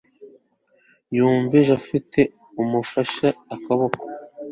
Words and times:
yumva 1.15 1.55
japhet 1.67 2.11
amufashe 2.61 3.27
akaboko 3.55 4.03